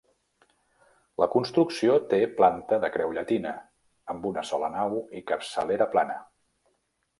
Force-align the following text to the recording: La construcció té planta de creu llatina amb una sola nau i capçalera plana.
La 1.23 1.27
construcció 1.35 1.97
té 2.13 2.19
planta 2.39 2.81
de 2.87 2.91
creu 2.97 3.13
llatina 3.19 3.53
amb 4.15 4.27
una 4.33 4.47
sola 4.53 4.73
nau 4.79 4.99
i 5.21 5.25
capçalera 5.33 5.91
plana. 5.97 6.21